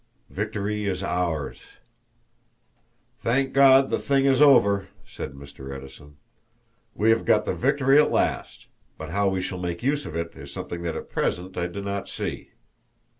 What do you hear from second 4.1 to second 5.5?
is over," said